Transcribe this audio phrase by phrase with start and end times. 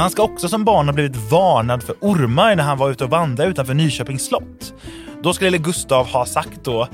[0.00, 3.04] Men han ska också som barn ha blivit varnad för ormar när han var ute
[3.04, 4.74] och vandrade utanför Nyköpings slott.
[5.22, 6.88] Då skulle lille Gustav ha sagt då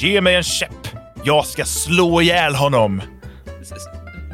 [0.00, 0.88] “Ge mig en käpp,
[1.24, 3.02] jag ska slå ihjäl honom”.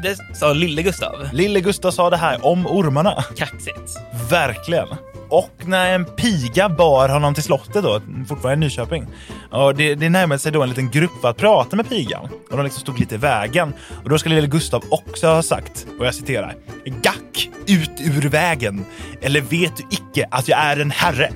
[0.03, 1.13] Det sa lille Gustav.
[1.33, 3.23] Lille Gustav sa det här om ormarna.
[3.37, 3.99] Kaxigt.
[4.29, 4.87] Verkligen.
[5.29, 9.07] Och när en piga bar honom till slottet då, fortfarande i Nyköping,
[9.51, 12.29] och det, det närmade sig då en liten grupp för att prata med pigan.
[12.51, 13.73] Och de liksom stod lite i vägen.
[14.03, 16.55] Och då skulle lille Gustav också ha sagt, och jag citerar,
[16.85, 18.85] Gack ut ur vägen,
[19.21, 21.31] eller vet du icke att jag är en herre?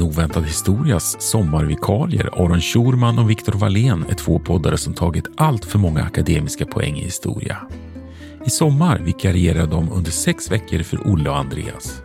[0.00, 5.64] En oväntad historias sommarvikarier Aron Schurman och Viktor Wallén är två poddare som tagit allt
[5.64, 7.56] för många akademiska poäng i historia.
[8.46, 12.02] I sommar vikarierar de under sex veckor för Olle och Andreas.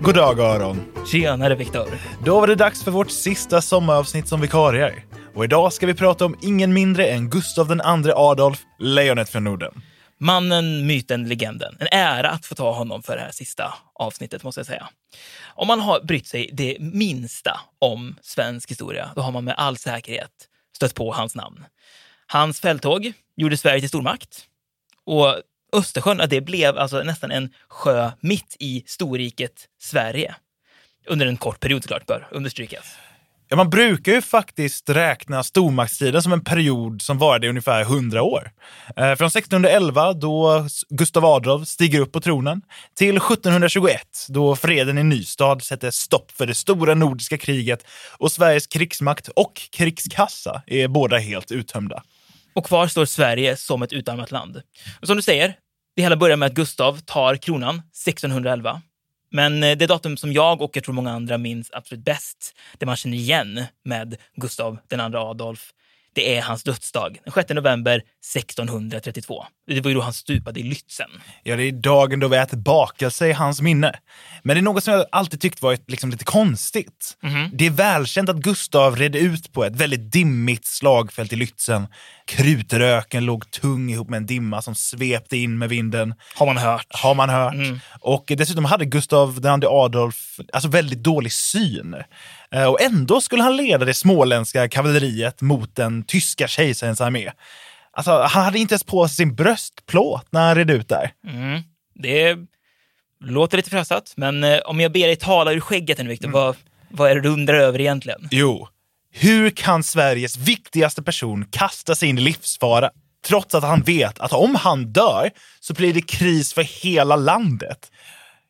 [0.00, 0.80] God dag Aron!
[1.06, 1.88] Tjenare Viktor.
[2.24, 5.04] Då var det dags för vårt sista sommaravsnitt som vikarier.
[5.34, 9.72] Och idag ska vi prata om ingen mindre än Gustav II Adolf, lejonet från Norden.
[10.22, 11.76] Mannen, myten, legenden.
[11.80, 14.88] En ära att få ta honom för det här sista avsnittet, måste jag säga.
[15.44, 19.76] Om man har brytt sig det minsta om svensk historia, då har man med all
[19.76, 21.64] säkerhet stött på hans namn.
[22.26, 24.46] Hans fälttåg gjorde Sverige till stormakt.
[25.04, 30.34] Och Östersjön, det blev alltså nästan en sjö mitt i storriket Sverige.
[31.06, 32.84] Under en kort period såklart, bör understrykas.
[33.52, 38.22] Ja, man brukar ju faktiskt räkna stormaktstiden som en period som varade i ungefär 100
[38.22, 38.50] år.
[38.96, 42.62] Eh, från 1611, då Gustav Adolf stiger upp på tronen,
[42.94, 47.84] till 1721, då freden i Nystad sätter stopp för det stora nordiska kriget
[48.18, 52.02] och Sveriges krigsmakt och krigskassa är båda helt uttömda.
[52.54, 54.62] Och kvar står Sverige som ett utarmat land.
[55.00, 55.54] Och som du säger,
[55.96, 58.82] det hela börjar med att Gustav tar kronan 1611.
[59.30, 62.86] Men eh, det datum som jag och jag tror många andra minns absolut bäst, det
[62.86, 65.72] man känner igen med Gustav II Adolf,
[66.12, 69.44] det är hans dödsdag, den 6 november 1632.
[69.66, 71.10] Det var ju då han stupade i Lützen.
[71.42, 73.98] Ja, det är dagen då vi äter bakelse i hans minne.
[74.42, 77.16] Men det är något som jag alltid tyckt varit liksom lite konstigt.
[77.22, 77.50] Mhm.
[77.52, 81.86] Det är välkänt att Gustav red ut på ett väldigt dimmigt slagfält i Lützen.
[82.30, 86.14] Krutröken låg tung ihop med en dimma som svepte in med vinden.
[86.34, 86.86] Har man hört.
[86.90, 87.54] Har man hört.
[87.54, 87.80] Mm.
[88.00, 91.96] Och dessutom hade Gustav II Adolf alltså väldigt dålig syn.
[92.52, 97.30] Eh, Och ändå skulle han leda det småländska kavalleriet mot den tyska kejsarens armé.
[97.92, 101.12] Alltså, han hade inte ens på sig sin bröstplåt när han red ut där.
[101.26, 101.62] Mm.
[101.94, 102.36] Det
[103.24, 106.56] låter lite frösat, men eh, om jag ber dig tala ur skägget nu, Viktor, vad,
[106.90, 108.28] vad är det du undrar över egentligen?
[108.30, 108.68] Jo,
[109.12, 112.90] hur kan Sveriges viktigaste person kasta sig in i livsfara
[113.26, 117.90] trots att han vet att om han dör så blir det kris för hela landet?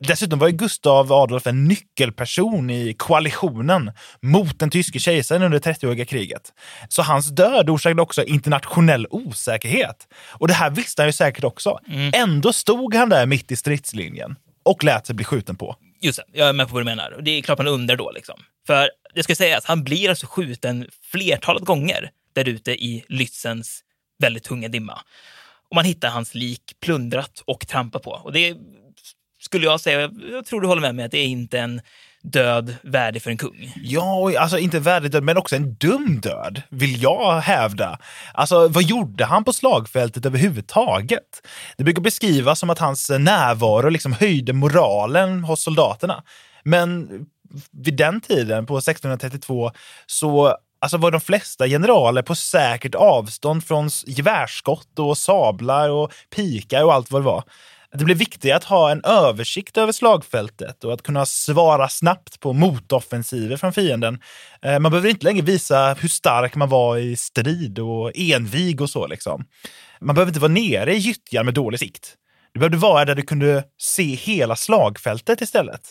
[0.00, 6.04] Dessutom var ju Gustav Adolf en nyckelperson i koalitionen mot den tyske kejsaren under 30-åriga
[6.04, 6.42] kriget.
[6.88, 10.08] Så hans död orsakade också internationell osäkerhet.
[10.28, 11.78] Och det här visste han ju säkert också.
[12.12, 15.76] Ändå stod han där mitt i stridslinjen och lät sig bli skjuten på.
[16.00, 17.10] Just det, jag är med på vad du menar.
[17.10, 18.10] Och Det är klart man undrar då.
[18.10, 18.40] Liksom.
[18.66, 23.80] För det ska sägas, han blir alltså skjuten flertalet gånger där ute i Lützens
[24.18, 25.00] väldigt tunga dimma.
[25.68, 28.10] Och man hittar hans lik plundrat och trampat på.
[28.10, 28.56] Och det
[29.40, 31.80] skulle jag säga, jag tror du håller med mig, att det är inte en
[32.22, 33.72] död värdig för en kung.
[33.82, 37.98] Ja, alltså inte värdig död, men också en dum död, vill jag hävda.
[38.34, 41.46] Alltså, vad gjorde han på slagfältet överhuvudtaget?
[41.76, 46.22] Det brukar beskrivas som att hans närvaro liksom höjde moralen hos soldaterna.
[46.64, 47.08] Men
[47.70, 49.70] vid den tiden, på 1632,
[50.06, 56.84] så alltså var de flesta generaler på säkert avstånd från gevärsskott och sablar och pikar
[56.84, 57.44] och allt vad det var.
[57.92, 62.52] Det blir viktigt att ha en översikt över slagfältet och att kunna svara snabbt på
[62.52, 64.20] motoffensiver från fienden.
[64.62, 68.90] Eh, man behöver inte längre visa hur stark man var i strid och envig och
[68.90, 69.06] så.
[69.06, 69.44] Liksom.
[70.00, 72.14] Man behöver inte vara nere i gyttjan med dålig sikt.
[72.52, 75.82] Du behövde vara där du kunde se hela slagfältet istället.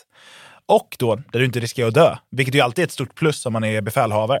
[0.66, 3.46] Och då där du inte riskerar att dö, vilket ju alltid är ett stort plus
[3.46, 4.40] om man är befälhavare.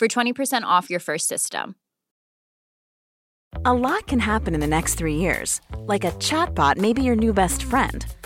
[0.00, 1.76] for 20% off your first system.
[3.66, 5.60] A lot can happen in the next three years.
[5.76, 8.06] Like a chatbot may be your new best friend.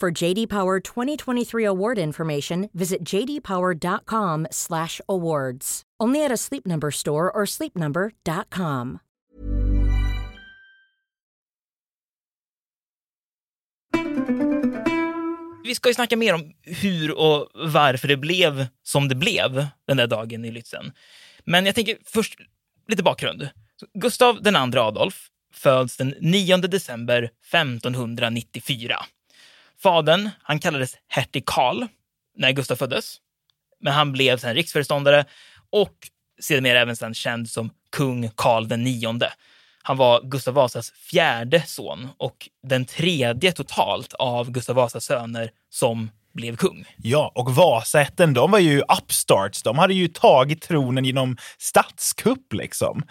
[0.00, 5.82] For JD Power 2023 award information, visit jdpower.com/awards.
[6.02, 8.98] Only at a Sleep Number store or sleepnumber.com.
[15.64, 19.96] Vi ska ju snacka mer om hur och varför det blev som det blev den
[19.96, 20.92] där dagen i Lützen.
[21.44, 22.34] Men jag tänker först
[22.88, 23.48] lite bakgrund.
[23.94, 28.96] Gustav II Adolf föds den 9 december 1594.
[29.84, 31.86] Fadern, han kallades hertig Karl
[32.36, 33.16] när Gustav föddes,
[33.80, 35.24] men han blev sen riksföreståndare
[35.70, 35.94] och
[36.40, 39.32] sedermera även sen känd som kung Karl den nionde.
[39.82, 46.10] Han var Gustav Vasas fjärde son och den tredje totalt av Gustav Vasas söner som
[46.34, 46.84] blev kung.
[46.96, 49.62] Ja, och Vasätten, de var ju upstarts.
[49.62, 53.02] De hade ju tagit tronen genom statskupp liksom.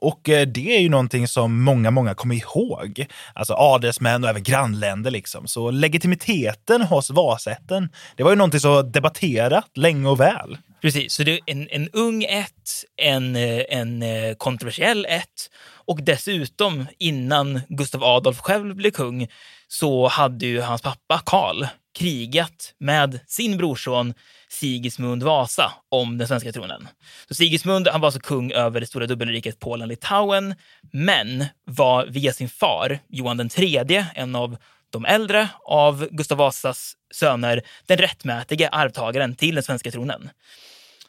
[0.00, 3.06] Och eh, det är ju någonting som många, många kommer ihåg.
[3.34, 5.46] Alltså adelsmän och även grannländer liksom.
[5.46, 10.58] Så legitimiteten hos Vasätten, det var ju någonting som debatterat länge och väl.
[10.82, 15.50] Precis, så det är en, en ung ett, en, eh, en eh, kontroversiell ett
[15.84, 19.28] och dessutom innan Gustav Adolf själv blev kung
[19.68, 24.14] så hade ju hans pappa Karl krigat med sin brorson
[24.48, 26.88] Sigismund Vasa om den svenska tronen.
[27.28, 30.54] Så Sigismund han var alltså kung över det stora dubbelriket Polen-Litauen,
[30.92, 34.56] men var via sin far Johan III, en av
[34.90, 40.30] de äldre av Gustav Vasas söner, den rättmätige arvtagaren till den svenska tronen.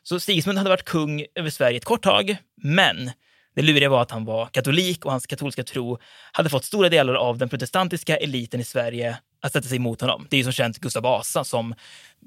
[0.04, 3.12] Så Sigismund hade varit kung över Sverige ett kort tag, men
[3.56, 5.98] det luriga var att han var katolik och hans katolska tro
[6.32, 10.28] hade fått stora delar av den protestantiska eliten i Sverige att sätta sig emot honom.
[10.30, 11.76] Det är ju som känt Gustav Vasa som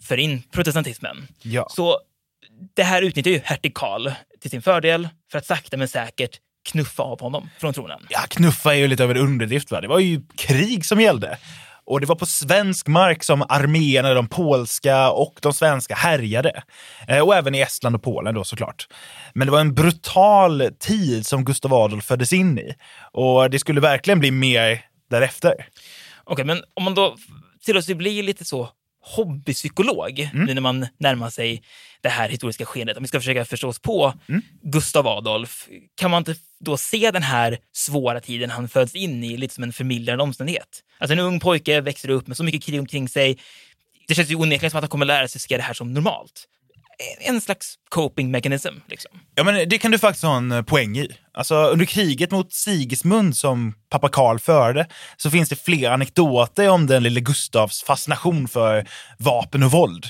[0.02, 1.28] för in protestantismen.
[1.42, 1.66] Ja.
[1.70, 2.00] Så
[2.74, 7.02] det här utnyttjar ju hertig Karl till sin fördel för att sakta men säkert knuffa
[7.02, 8.00] av honom från tronen.
[8.08, 9.70] Ja, knuffa är ju lite över underdrift.
[9.70, 9.80] Va?
[9.80, 11.38] Det var ju krig som gällde.
[11.84, 16.62] Och det var på svensk mark som arméerna, de polska och de svenska härjade.
[17.08, 18.88] Eh, och även i Estland och Polen då såklart.
[19.34, 22.74] Men det var en brutal tid som Gustav Adolf föddes in i.
[23.12, 24.80] Och det skulle verkligen bli mer
[25.10, 25.54] därefter.
[26.26, 27.16] Okej, men om man då
[27.64, 28.68] tillåter sig bli lite så
[29.00, 31.62] hobbypsykolog nu när man närmar sig
[32.00, 34.14] det här historiska skedet, om vi ska försöka förstå oss på
[34.62, 39.36] Gustav Adolf, kan man inte då se den här svåra tiden han föds in i
[39.36, 40.82] lite som en förmildrande omständighet?
[40.98, 43.38] Alltså en ung pojke växer upp med så mycket krig omkring sig.
[44.08, 46.48] Det känns ju onekligen som att han kommer lära sig se det här som normalt.
[46.98, 48.74] Eh, en slags coping mechanism.
[48.88, 49.10] Liksom.
[49.34, 51.16] Ja, men det kan du faktiskt ha en eh, poäng i.
[51.34, 54.86] Alltså, under kriget mot Sigismund som pappa Karl förde
[55.16, 58.88] så finns det flera anekdoter om den lille Gustavs fascination för
[59.18, 60.06] vapen och våld.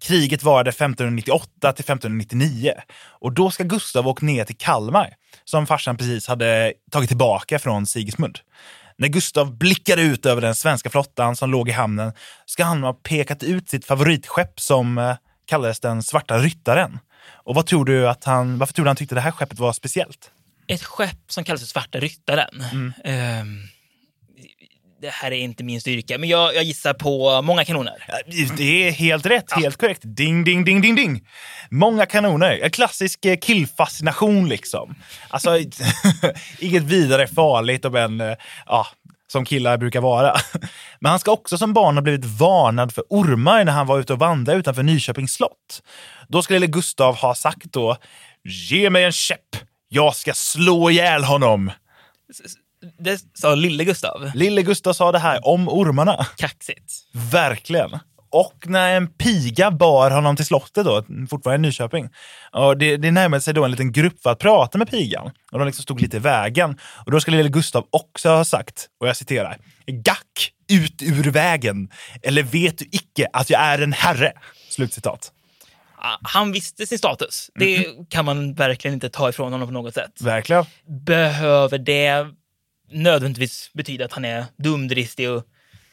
[0.00, 2.72] Kriget varade 1598 till 1599
[3.20, 7.86] och då ska Gustav åka ner till Kalmar som farsan precis hade tagit tillbaka från
[7.86, 8.38] Sigismund.
[8.98, 12.12] När Gustav blickade ut över den svenska flottan som låg i hamnen
[12.46, 15.14] ska han ha pekat ut sitt favoritskepp som eh,
[15.50, 16.98] kallades den Svarta Ryttaren.
[17.44, 19.72] Och vad tror du att han, varför tror du han tyckte det här skeppet var
[19.72, 20.30] speciellt?
[20.66, 22.64] Ett skepp som kallas för Svarta Ryttaren.
[23.04, 23.62] Ehm,
[25.00, 27.94] det här är inte min styrka, men jag, jag gissar på många kanoner.
[28.56, 30.00] Det är helt rätt, helt korrekt.
[30.04, 31.26] Ding, ding, ding, ding, ding.
[31.70, 32.58] Många kanoner.
[32.62, 34.94] En klassisk eh, killfascination liksom.
[35.28, 35.58] Alltså,
[36.58, 38.86] inget vidare farligt om en, eh, ja,
[39.30, 40.36] som killar brukar vara.
[41.00, 44.12] Men han ska också som barn ha blivit varnad för ormar när han var ute
[44.12, 45.82] och vandrade utanför Nyköpings slott.
[46.28, 47.96] Då skulle lille Gustav ha sagt då,
[48.44, 49.56] ge mig en käpp,
[49.88, 51.70] jag ska slå ihjäl honom.
[52.98, 54.30] Det sa lille Gustav.
[54.34, 56.26] Lille Gustav sa det här om ormarna.
[56.36, 56.92] Kaxigt.
[57.32, 57.90] Verkligen.
[58.32, 62.08] Och när en piga bar honom till slottet, då, fortfarande i Nyköping,
[62.52, 65.30] och det, det närmade sig då en liten grupp för att prata med pigan.
[65.52, 66.78] Och de liksom stod lite i vägen.
[67.04, 71.88] Och då skulle lille Gustav också ha sagt, och jag citerar, Gack ut ur vägen,
[72.22, 74.32] eller vet du icke att jag är en herre?
[74.70, 75.32] Slutcitat.
[75.96, 77.50] Ah, Han visste sin status.
[77.54, 80.20] Det kan man verkligen inte ta ifrån honom på något sätt.
[80.20, 80.64] Verkligen.
[81.06, 82.26] Behöver det
[82.92, 85.44] nödvändigtvis betyda att han är dumdristig och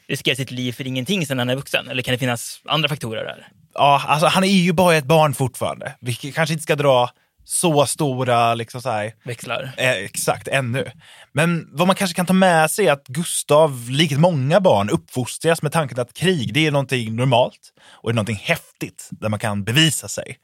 [0.08, 1.88] riskerar sitt liv för ingenting sen han är vuxen?
[1.88, 3.48] Eller kan det finnas andra faktorer där?
[3.74, 5.94] Ja, alltså han är ju bara ett barn fortfarande.
[6.00, 7.10] Vi kanske inte ska dra
[7.48, 9.72] så stora liksom så här, Växlar.
[9.76, 10.90] Eh, exakt, ännu.
[11.32, 15.62] Men vad man kanske kan ta med sig är att Gustav, likt många barn, uppfostras
[15.62, 19.38] med tanken att krig, det är någonting normalt och det är någonting häftigt där man
[19.38, 20.36] kan bevisa sig.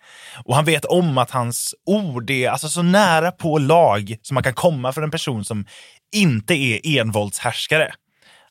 [0.44, 4.42] Och han vet om att hans ord är alltså så nära på lag som man
[4.42, 5.66] kan komma för en person som
[6.14, 7.92] inte är envåldshärskare.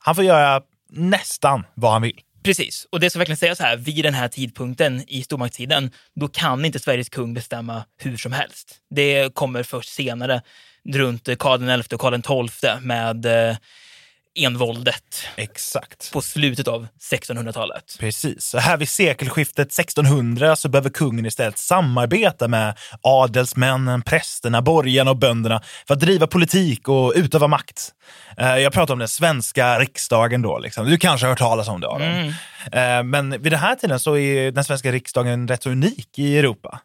[0.00, 2.20] Han får göra nästan vad han vill.
[2.42, 6.64] Precis, och det ska verkligen sägas här, vid den här tidpunkten i stormaktstiden, då kan
[6.64, 8.76] inte Sveriges kung bestämma hur som helst.
[8.90, 10.42] Det kommer först senare,
[10.88, 13.56] runt eh, Karl XI och Karl XII med eh,
[14.34, 16.12] envåldet Exakt.
[16.12, 17.96] på slutet av 1600-talet.
[18.00, 18.44] Precis.
[18.44, 25.16] Så här vid sekelskiftet 1600 så behöver kungen istället samarbeta med adelsmännen, prästerna, borgarna och
[25.16, 27.88] bönderna för att driva politik och utöva makt.
[28.38, 30.58] Eh, Jag pratar om den svenska riksdagen då.
[30.58, 30.86] Liksom.
[30.86, 32.34] Du kanske har hört talas om det, Aron.
[32.72, 36.38] Eh, Men vid den här tiden så är den svenska riksdagen rätt så unik i
[36.38, 36.80] Europa.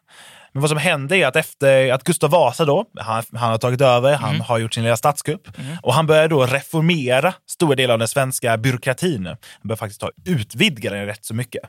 [0.52, 3.80] Men vad som hände är att efter att Gustav Vasa då, han, han har tagit
[3.80, 5.48] över, han har gjort sin lilla statskupp
[5.82, 9.26] och han började då reformera stora delar av den svenska byråkratin.
[9.26, 11.62] Han började faktiskt ta utvidga den rätt så mycket.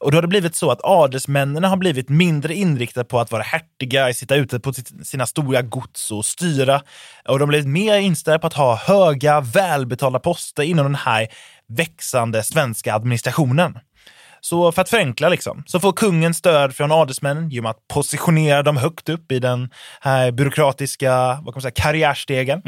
[0.00, 3.42] Och då har det blivit så att adelsmännen har blivit mindre inriktade på att vara
[3.42, 6.82] hertiga, sitta ute på sina stora gods och styra.
[7.28, 11.28] Och de har blivit mer inställda på att ha höga, välbetalda poster inom den här
[11.68, 13.78] växande svenska administrationen.
[14.40, 18.76] Så för att förenkla liksom, så får kungen stöd från adelsmännen genom att positionera dem
[18.76, 22.62] högt upp i den här byråkratiska vad kan man säga, karriärstegen.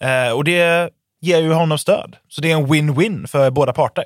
[0.00, 2.16] Eh, och det ger ju honom stöd.
[2.28, 4.04] Så det är en win-win för båda parter.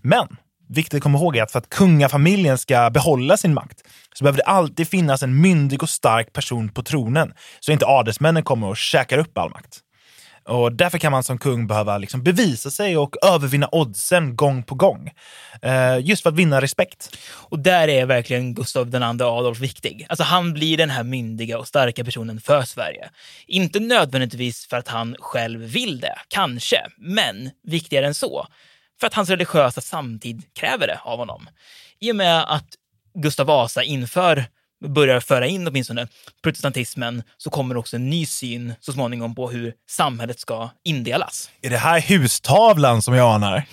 [0.00, 0.36] Men
[0.68, 3.82] viktigt att komma ihåg är att för att kungafamiljen ska behålla sin makt
[4.14, 8.42] så behöver det alltid finnas en myndig och stark person på tronen så inte adelsmännen
[8.42, 9.80] kommer och käkar upp all makt.
[10.46, 14.74] Och därför kan man som kung behöva liksom bevisa sig och övervinna oddsen gång på
[14.74, 15.10] gång.
[15.62, 17.16] Eh, just för att vinna respekt.
[17.32, 20.06] Och där är verkligen Gustav II Adolf viktig.
[20.08, 23.10] Alltså han blir den här myndiga och starka personen för Sverige.
[23.46, 28.46] Inte nödvändigtvis för att han själv vill det, kanske, men viktigare än så.
[29.00, 31.48] För att hans religiösa samtid kräver det av honom.
[32.00, 32.68] I och med att
[33.14, 34.44] Gustav Vasa inför
[34.88, 36.08] börjar föra in åtminstone
[36.42, 41.50] protestantismen så kommer också en ny syn så småningom på hur samhället ska indelas.
[41.62, 43.66] Är det här hustavlan som jag anar?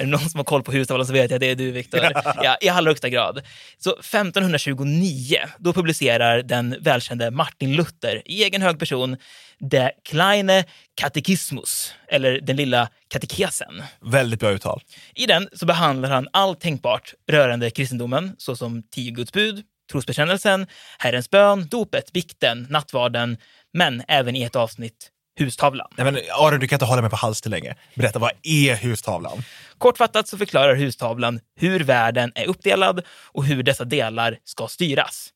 [0.00, 1.70] Är det någon som har koll på hustavlan så vet jag att det är du,
[1.70, 2.00] Viktor.
[2.42, 3.42] Ja, I allra högsta grad.
[3.78, 9.16] Så 1529, då publicerar den välkände Martin Luther i egen hög person
[9.58, 10.64] De Kleine
[10.94, 13.82] Katechismus, eller den lilla katekesen.
[14.00, 14.80] Väldigt bra uttal.
[15.14, 20.66] I den så behandlar han allt tänkbart rörande kristendomen, såsom tio Guds bud, trosbekännelsen,
[20.98, 23.36] Herrens bön, dopet, bikten, nattvarden,
[23.72, 25.88] men även i ett avsnitt hustavlan.
[25.96, 27.74] Nej, men Aron, du kan inte hålla mig på hals till länge.
[27.94, 29.42] Berätta, vad är hustavlan?
[29.78, 35.32] Kortfattat så förklarar hustavlan hur världen är uppdelad och hur dessa delar ska styras.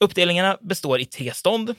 [0.00, 1.74] Uppdelningarna består i tre stånd.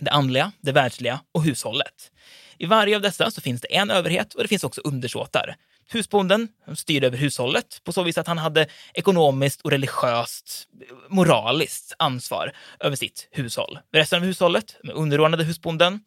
[0.00, 2.10] Det andliga, det världsliga och hushållet.
[2.58, 5.56] I varje av dessa så finns det en överhet och det finns också undersåtar.
[5.90, 10.68] Husbonden styrde över hushållet på så vis att han hade ekonomiskt och religiöst,
[11.08, 13.78] moraliskt ansvar över sitt hushåll.
[13.92, 16.00] Resten av hushållet underordnade husbonden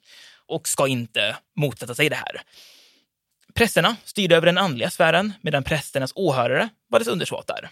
[0.47, 2.41] och ska inte motsätta sig det här.
[3.53, 7.69] Prästerna styrde över den andliga sfären medan prästernas åhörare var dess undersåtar.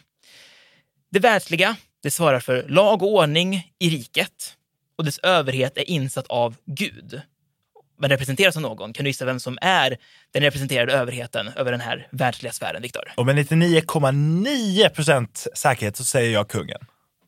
[1.12, 4.56] Det världsliga det svarar för lag och ordning i riket
[4.98, 7.22] och dess överhet är insatt av Gud.
[8.00, 8.94] Men representeras av någon.
[8.94, 9.98] Kan du gissa vem som är
[10.32, 13.13] den representerade överheten över den här världsliga sfären, Viktor?
[13.18, 16.79] Och med 99,9 procent säkerhet så säger jag kungen.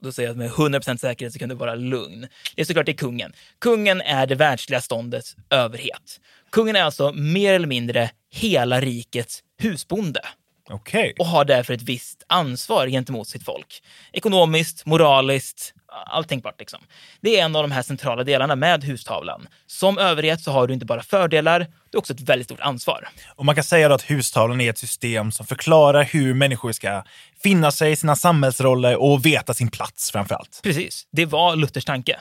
[0.01, 0.49] Då säger jag att med
[0.81, 2.27] 100% säkerhet så kan du vara lugn.
[2.55, 3.33] Det är såklart det är kungen.
[3.59, 6.19] Kungen är det världsliga ståndets överhet.
[6.51, 10.21] Kungen är alltså mer eller mindre hela rikets husbonde
[10.69, 11.13] Okej.
[11.19, 13.83] och har därför ett visst ansvar gentemot sitt folk.
[14.13, 16.59] Ekonomiskt, moraliskt, allt tänkbart.
[16.59, 16.79] Liksom.
[17.21, 19.47] Det är en av de här centrala delarna med hustavlan.
[19.67, 23.09] Som överhet så har du inte bara fördelar, du har också ett väldigt stort ansvar.
[23.35, 27.03] Och man kan säga att hustavlan är ett system som förklarar hur människor ska
[27.43, 30.59] finna sig i sina samhällsroller och veta sin plats framför allt.
[30.63, 32.19] Precis, det var Luthers tanke.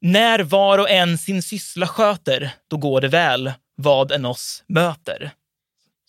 [0.00, 5.30] När var och en sin syssla sköter, då går det väl, vad en oss möter.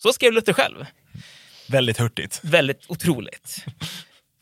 [0.02, 0.86] Så skrev Luther själv.
[1.68, 2.40] Väldigt hurtigt.
[2.42, 3.64] Väldigt otroligt.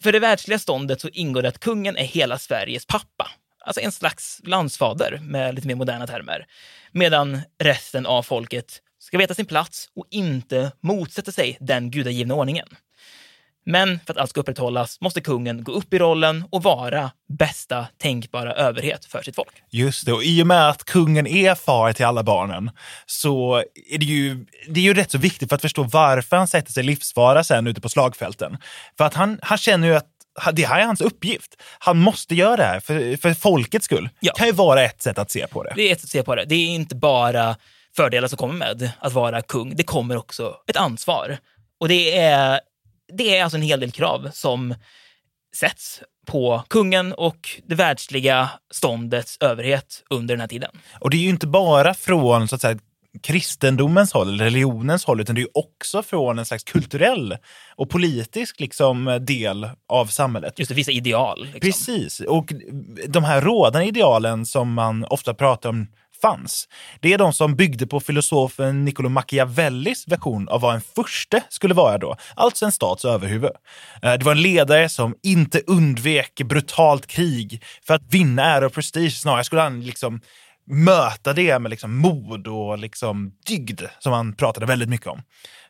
[0.02, 3.30] För det världsliga ståndet så ingår det att kungen är hela Sveriges pappa.
[3.64, 6.46] Alltså en slags landsfader med lite mer moderna termer.
[6.92, 12.68] Medan resten av folket ska veta sin plats och inte motsätta sig den gudagivna ordningen.
[13.64, 17.86] Men för att allt ska upprätthållas måste kungen gå upp i rollen och vara bästa
[17.98, 19.62] tänkbara överhet för sitt folk.
[19.70, 22.70] Just det, och i och med att kungen är far till alla barnen
[23.06, 23.56] så
[23.90, 26.72] är det ju, det är ju rätt så viktigt för att förstå varför han sätter
[26.72, 28.56] sig livsfara sen ute på slagfälten.
[28.98, 30.06] För att han, han känner ju att
[30.52, 31.62] det här är hans uppgift.
[31.78, 34.08] Han måste göra det här för, för folkets skull.
[34.20, 34.32] Ja.
[34.32, 35.72] Det kan ju vara ett sätt att se på det.
[35.76, 36.44] Det är ett sätt att se på det.
[36.44, 37.56] Det är inte bara
[37.96, 39.76] fördelar som kommer med att vara kung.
[39.76, 41.38] Det kommer också ett ansvar.
[41.80, 42.60] Och det är,
[43.18, 44.74] det är alltså en hel del krav som
[45.56, 50.70] sätts på kungen och det världsliga ståndets överhet under den här tiden.
[51.00, 52.78] Och det är ju inte bara från så att säga,
[53.22, 57.36] kristendomens håll, eller religionens håll, utan det är ju också från en slags kulturell
[57.76, 60.58] och politisk liksom, del av samhället.
[60.58, 61.44] Just det, vissa ideal.
[61.44, 61.60] Liksom.
[61.60, 62.52] Precis, och
[63.08, 65.86] de här rådande idealen som man ofta pratar om
[66.22, 66.68] fanns.
[67.00, 71.74] Det är de som byggde på filosofen Niccolo Machiavellis version av vad en furste skulle
[71.74, 73.50] vara då, alltså en stats överhuvud.
[74.02, 78.72] Eh, det var en ledare som inte undvek brutalt krig för att vinna ära och
[78.72, 79.12] prestige.
[79.12, 80.20] Snarare skulle han liksom
[80.66, 85.22] möta det med liksom mod och liksom dygd som han pratade väldigt mycket om.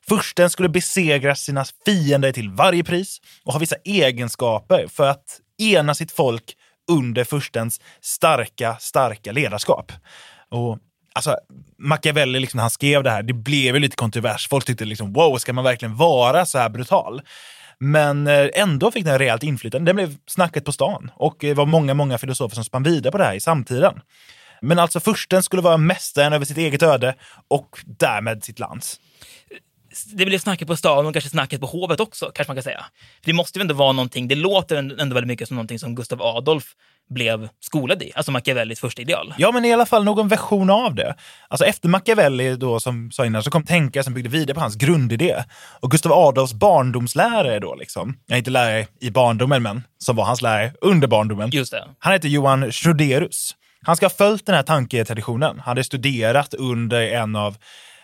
[0.09, 5.95] Fursten skulle besegra sina fiender till varje pris och ha vissa egenskaper för att ena
[5.95, 6.57] sitt folk
[6.91, 9.93] under furstens starka, starka ledarskap.
[10.53, 10.79] Och
[11.13, 11.37] alltså,
[11.79, 14.49] Machiavelli, liksom, när han skrev det här, det blev ju lite kontrovers.
[14.49, 17.23] Folk tyckte liksom, wow, ska man verkligen vara så här brutal?
[17.79, 19.89] Men eh, ändå fick den rejält inflytande.
[19.89, 23.13] Den blev snacket på stan och eh, det var många, många filosofer som spann vidare
[23.13, 24.01] på det här i samtiden.
[24.61, 27.15] Men alltså fursten skulle vara mästaren över sitt eget öde
[27.49, 29.01] och därmed sitt lands.
[30.15, 32.85] Det blev snacket på stan och kanske snacket på hovet också, kanske man kan säga.
[33.21, 35.95] För det måste ju ändå vara någonting, det låter ändå väldigt mycket som någonting som
[35.95, 36.65] Gustav Adolf
[37.11, 39.35] blev skolad i, alltså Machiavellis första ideal.
[39.39, 41.15] Ja, men i alla fall någon version av det.
[41.49, 44.77] Alltså efter Machiavelli då, som sa innan, så kom tänkare som byggde vidare på hans
[44.77, 45.45] grundidé.
[45.81, 50.25] Och Gustav Adolfs barndomslärare då, liksom, jag är inte lärare i barndomen, men som var
[50.25, 51.51] hans lärare under barndomen.
[51.51, 51.85] Just det.
[51.99, 53.55] Han heter Johan Schroderus.
[53.85, 55.59] Han ska ha följt den här tanketraditionen.
[55.59, 57.57] Han hade studerat under en av,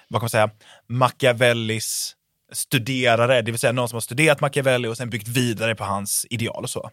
[0.09, 0.51] vad kan man säga,
[0.89, 2.15] Machiavellis
[2.53, 6.27] studerare, det vill säga någon som har studerat Machiavelli och sen byggt vidare på hans
[6.31, 6.91] ideal och så.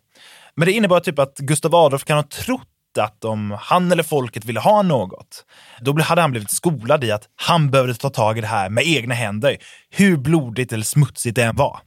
[0.56, 2.68] Men det innebar typ att Gustav Adolf kan ha trott
[3.00, 5.46] att om han eller folket ville ha något,
[5.82, 8.88] då hade han blivit skolad i att han behövde ta tag i det här med
[8.88, 9.58] egna händer,
[9.90, 11.80] hur blodigt eller smutsigt det än var.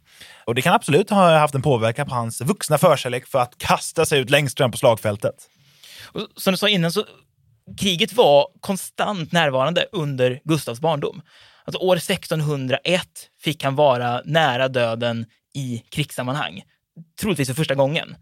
[0.45, 4.07] Och det kan absolut ha haft en påverkan på hans vuxna förkärlek för att kasta
[4.07, 5.35] sig ut längst fram på slagfältet.
[6.13, 7.05] Och som du sa innan, så
[7.77, 11.23] kriget var konstant närvarande under Gustavs barndom.
[11.65, 13.03] Alltså år 1601
[13.41, 16.63] fick han vara nära döden i krigssammanhang.
[17.21, 18.17] Troligtvis för första gången.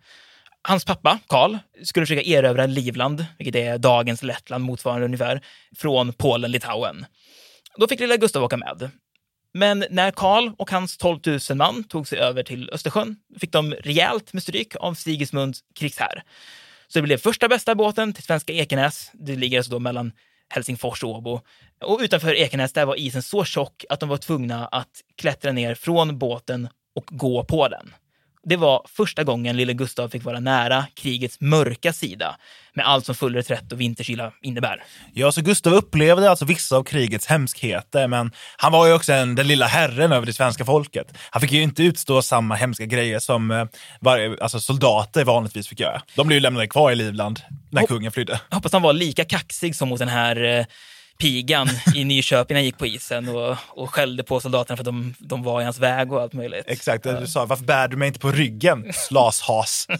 [0.62, 5.40] Hans pappa, Karl, skulle försöka erövra Livland, vilket är dagens Lettland motsvarande ungefär,
[5.76, 7.06] från Polen, Litauen.
[7.76, 8.90] Då fick lilla Gustav åka med.
[9.54, 13.74] Men när Karl och hans 12 000 man tog sig över till Östersjön fick de
[13.74, 16.22] rejält med stryk av Sigismunds krigshär.
[16.88, 19.10] Så det blev första bästa båten till svenska Ekenäs.
[19.14, 20.12] Det ligger alltså då mellan
[20.48, 21.40] Helsingfors och Åbo.
[21.80, 25.74] Och utanför Ekenäs där var isen så tjock att de var tvungna att klättra ner
[25.74, 27.94] från båten och gå på den.
[28.48, 32.36] Det var första gången lille Gustav fick vara nära krigets mörka sida
[32.74, 34.82] med allt som full reträtt och vinterkyla innebär.
[35.14, 39.34] Ja, så Gustav upplevde alltså vissa av krigets hemskheter, men han var ju också en,
[39.34, 41.14] den lilla herren över det svenska folket.
[41.30, 43.64] Han fick ju inte utstå samma hemska grejer som eh,
[44.00, 46.02] var, alltså soldater vanligtvis fick göra.
[46.14, 48.40] De blev ju lämnade kvar i Livland när Och- kungen flydde.
[48.48, 50.66] Jag hoppas han var lika kaxig som mot den här eh,
[51.18, 54.84] pigan i Nyköping när han gick på isen och, och skällde på soldaterna för att
[54.84, 56.64] de, de var i hans väg och allt möjligt.
[56.66, 59.86] Exakt, du sa varför bär du mig inte på ryggen, slashas?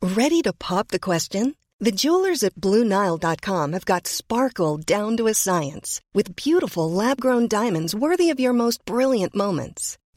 [0.00, 1.54] Ready to pop the question?
[1.80, 7.46] The jewelers at BlueNile.com have got sparkle down to a science with beautiful lab grown
[7.46, 9.96] diamonds worthy of your most brilliant moments.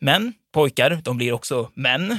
[0.00, 2.18] Men pojkar, de blir också män.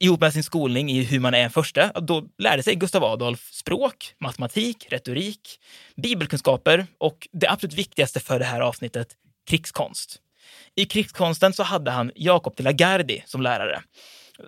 [0.00, 3.50] Ihop med sin skolning i hur man är en första, då lärde sig Gustav Adolf
[3.52, 5.60] språk, matematik, retorik,
[5.96, 9.08] bibelkunskaper och det absolut viktigaste för det här avsnittet,
[9.46, 10.20] krigskonst.
[10.74, 13.82] I krigskonsten så hade han Jakob de la Gardie som lärare,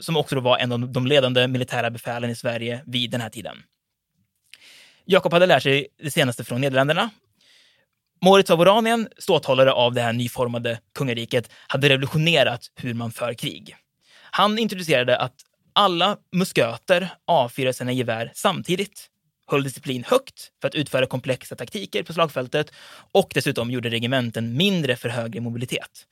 [0.00, 3.62] som också var en av de ledande militära befälen i Sverige vid den här tiden.
[5.04, 7.10] Jakob hade lärt sig det senaste från Nederländerna.
[8.24, 13.76] Moritz av Oranien, ståthållare av det här nyformade kungariket, hade revolutionerat hur man för krig.
[14.30, 15.34] Han introducerade att
[15.72, 19.06] alla musköter avfyrade sina gevär samtidigt,
[19.46, 22.72] höll disciplin högt för att utföra komplexa taktiker på slagfältet
[23.12, 26.06] och dessutom gjorde regementen mindre för högre mobilitet.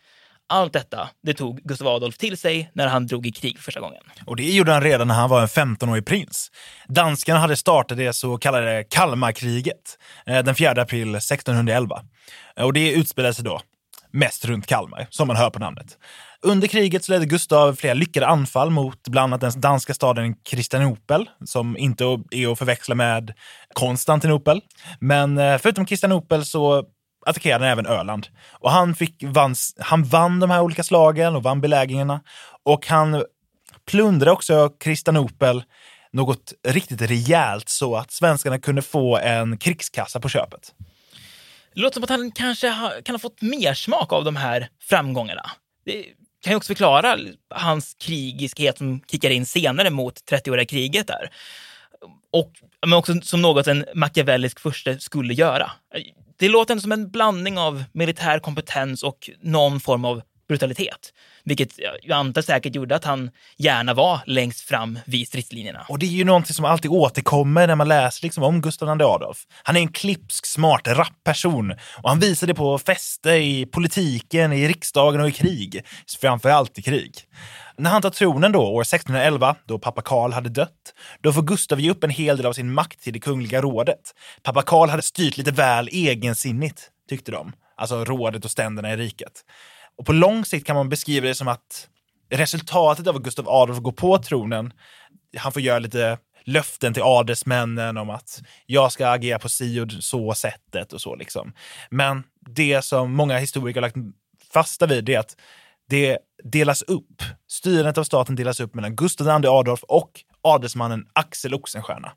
[0.49, 4.03] Allt detta det tog Gustav Adolf till sig när han drog i krig första gången.
[4.27, 6.51] Och det gjorde han redan när han var en 15-årig prins.
[6.89, 12.03] Danskarna hade startat det så kallade Kalmarkriget eh, den 4 april 1611.
[12.57, 13.61] Eh, och det utspelade sig då
[14.13, 15.99] mest runt Kalmar, som man hör på namnet.
[16.43, 21.31] Under kriget så ledde Gustav flera lyckade anfall mot bland annat den danska staden Kristianopel,
[21.45, 23.33] som inte är att förväxla med
[23.73, 24.61] Konstantinopel.
[25.01, 26.85] Men eh, förutom Kristianopel så
[27.27, 28.27] attackerade han även Öland.
[28.51, 32.21] Och han, fick, vann, han vann de här olika slagen och vann belägringarna.
[32.63, 33.25] Och han
[33.87, 35.63] plundrade också Kristianopel
[36.13, 40.75] något riktigt rejält så att svenskarna kunde få en krigskassa på köpet.
[41.75, 44.69] Det låter som att han kanske ha, kan ha fått mer smak av de här
[44.81, 45.51] framgångarna.
[45.85, 46.05] Det
[46.43, 47.19] kan ju också förklara
[47.55, 51.31] hans krigiskhet som kickar in senare mot 30-åriga kriget där.
[52.33, 52.53] Och
[52.87, 55.71] men också som något en machiavellisk furste skulle göra.
[56.43, 61.13] Det låter som en blandning av militär kompetens och någon form av brutalitet.
[61.45, 65.87] Vilket jag antar säkert gjorde att han gärna var längst fram vid stridslinjerna.
[65.89, 69.05] Och det är ju någonting som alltid återkommer när man läser liksom om Gustav II
[69.05, 69.39] Adolf.
[69.63, 74.53] Han är en klipsk, smart, rapp person och han visar det på fester, i politiken,
[74.53, 75.85] i riksdagen och i krig.
[76.21, 77.13] Framför allt i krig.
[77.77, 81.81] När han tar tronen då, år 1611, då pappa Karl hade dött, då får Gustav
[81.81, 84.15] ge upp en hel del av sin makt till det kungliga rådet.
[84.43, 87.53] Pappa Karl hade styrt lite väl egensinnigt, tyckte de.
[87.77, 89.33] Alltså rådet och ständerna i riket.
[90.03, 91.89] Och på lång sikt kan man beskriva det som att
[92.31, 94.73] resultatet av att Gustav Adolf går på tronen,
[95.37, 99.93] han får göra lite löften till adelsmännen om att jag ska agera på si och
[99.93, 101.53] så sättet och så liksom.
[101.91, 103.97] Men det som många historiker har lagt
[104.53, 105.37] fasta vid är att
[105.89, 107.23] det delas upp.
[107.49, 110.11] Styrandet av staten delas upp mellan Gustav II Adolf och
[110.43, 112.13] adelsmannen Axel Oxenstierna.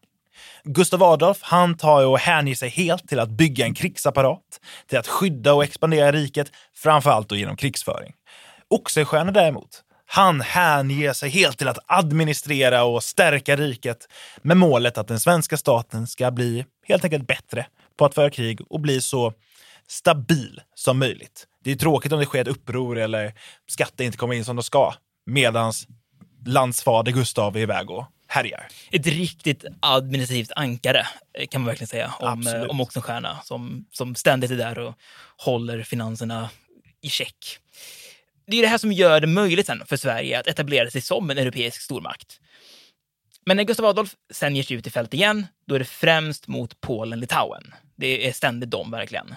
[0.64, 5.08] Gustav Adolf, han tar och hänger sig helt till att bygga en krigsapparat, till att
[5.08, 8.14] skydda och expandera riket, framför allt då genom krigsföring.
[8.70, 14.08] Oxenstierna däremot, han hänger sig helt till att administrera och stärka riket
[14.42, 17.66] med målet att den svenska staten ska bli helt enkelt bättre
[17.98, 19.34] på att föra krig och bli så
[19.88, 21.48] stabil som möjligt.
[21.64, 23.34] Det är tråkigt om det sker ett uppror eller
[23.68, 24.94] skatter inte kommer in som de ska,
[25.26, 25.88] medans
[26.46, 28.68] landsfader Gustav är iväg och härjar.
[28.92, 31.08] Ett riktigt administrativt ankare
[31.50, 32.70] kan man verkligen säga om, Absolut.
[32.70, 34.96] om Oxenstierna som, som ständigt är där och
[35.38, 36.50] håller finanserna
[37.02, 37.60] i check.
[38.48, 41.30] Det är det här som gör det möjligt sen för Sverige att etablera sig som
[41.30, 42.40] en europeisk stormakt.
[43.46, 46.48] Men när Gustav Adolf sen ger sig ut i fält igen, då är det främst
[46.48, 47.74] mot Polen-Litauen.
[47.96, 49.36] Det är ständigt de, verkligen.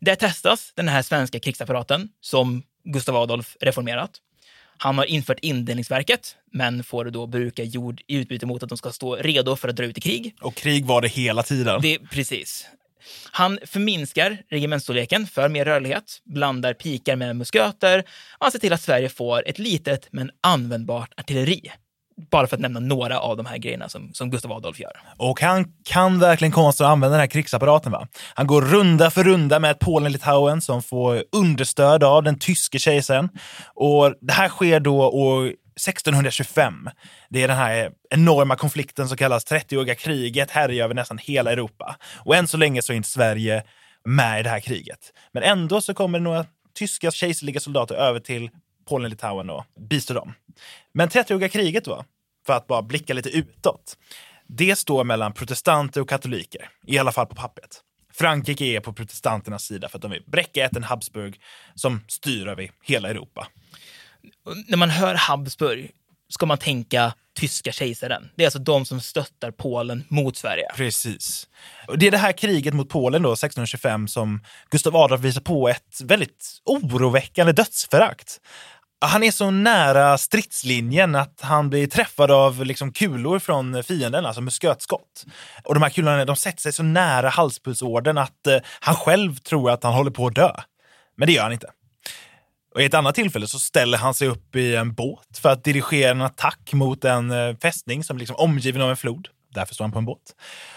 [0.00, 4.10] Där testas den här svenska krigsapparaten, som Gustav Adolf reformerat.
[4.82, 8.92] Han har infört indelningsverket, men får då bruka jord i utbyte mot att de ska
[8.92, 10.34] stå redo för att dra ut i krig.
[10.40, 11.80] Och krig var det hela tiden.
[11.82, 12.66] Det, precis.
[13.30, 18.04] Han förminskar regementsstorleken för mer rörlighet, blandar pikar med musköter och
[18.38, 21.70] han ser till att Sverige får ett litet men användbart artilleri.
[22.30, 24.92] Bara för att nämna några av de här grejerna som, som Gustav Adolf gör.
[25.16, 27.92] Och han kan verkligen konsten att använda den här krigsapparaten.
[27.92, 28.08] Va?
[28.34, 33.28] Han går runda för runda med Polen-Litauen som får understöd av den tyske kejsaren.
[33.74, 36.88] Och det här sker då år 1625.
[37.28, 41.96] Det är den här enorma konflikten som kallas 30-åriga kriget, härjar över nästan hela Europa.
[42.16, 43.62] Och än så länge så är inte Sverige
[44.04, 44.98] med i det här kriget.
[45.32, 48.50] Men ändå så kommer några tyska kejserliga soldater över till
[48.88, 50.32] Polen, Litauen och bistår dem.
[50.92, 52.04] Men 30-åriga kriget då,
[52.46, 53.96] för att bara blicka lite utåt,
[54.46, 57.82] det står mellan protestanter och katoliker, i alla fall på pappret.
[58.12, 61.40] Frankrike är på protestanternas sida för att de vill bräcka ätten Habsburg
[61.74, 63.48] som styr över hela Europa.
[64.66, 65.90] När man hör Habsburg
[66.28, 68.30] ska man tänka tyska kejsaren.
[68.36, 70.66] Det är alltså de som stöttar Polen mot Sverige.
[70.76, 71.48] Precis.
[71.88, 74.40] Och det är det här kriget mot Polen då, 1625 som
[74.70, 78.40] Gustav Adolf visar på ett väldigt oroväckande dödsförakt.
[79.04, 84.40] Han är så nära stridslinjen att han blir träffad av liksom kulor från fienden, alltså
[84.40, 85.24] muskötskott.
[85.64, 89.70] Och de här kulorna de sätter sig så nära halspulsådern att eh, han själv tror
[89.70, 90.52] att han håller på att dö.
[91.16, 91.70] Men det gör han inte.
[92.74, 95.64] Och I ett annat tillfälle så ställer han sig upp i en båt för att
[95.64, 99.28] dirigera en attack mot en eh, fästning som liksom omgiven av en flod.
[99.54, 100.36] Därför står han på en båt.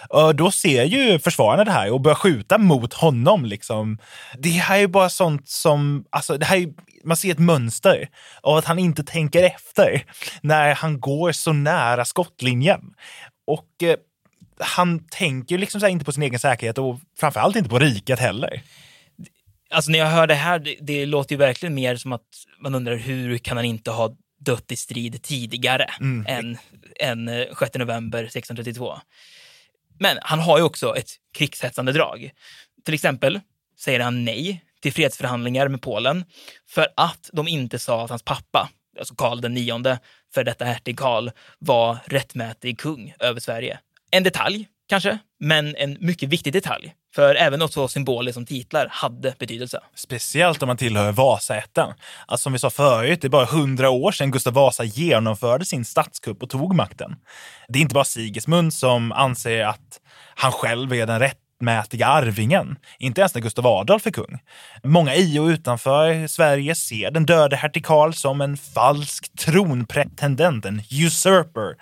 [0.10, 3.46] Och då ser ju försvararna det här och börjar skjuta mot honom.
[3.46, 3.98] Liksom.
[4.38, 6.06] Det här är ju bara sånt som...
[6.10, 8.10] Alltså, det här är, man ser ett mönster
[8.42, 10.06] av att han inte tänker efter
[10.42, 12.82] när han går så nära skottlinjen.
[13.48, 13.96] Och eh,
[14.60, 18.62] han tänker liksom inte på sin egen säkerhet och framförallt inte på riket heller.
[19.74, 22.22] Alltså när jag hör det här, det, det låter ju verkligen mer som att
[22.60, 26.26] man undrar hur kan han inte ha dött i strid tidigare Mm.
[26.28, 26.58] än,
[27.00, 29.00] än eh, 6 november 1632.
[30.00, 32.32] Men han har ju också ett krigshetsande drag.
[32.86, 33.40] Till exempel
[33.80, 36.26] säger han nej till fredsförhandlingar med Polen
[36.70, 40.00] för att de inte sa att hans pappa, alltså Karl den nionde,
[40.34, 43.80] för detta hertig Karl, var rättmätig kung över Sverige.
[44.12, 46.94] En detalj, kanske, men en mycket viktig detalj.
[47.16, 49.80] För även något så symboliskt som titlar hade betydelse.
[49.96, 51.94] Speciellt om man tillhör Vasaätten.
[52.28, 55.86] Alltså som vi sa förut, det är bara hundra år sedan Gustav Vasa genomförde sin
[55.86, 57.16] statskupp och tog makten.
[57.68, 60.00] Det är inte bara Sigismund som anser att
[60.36, 62.76] han själv är den rättmätiga arvingen.
[63.00, 64.40] Inte ens när Gustav Adolf är kung.
[64.84, 70.82] Många i och utanför Sverige ser den döde hertig Karl som en falsk tronpretendent, en
[70.92, 71.76] usurper.